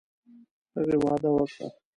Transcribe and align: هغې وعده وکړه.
هغې 0.75 0.95
وعده 1.03 1.29
وکړه. 1.33 1.67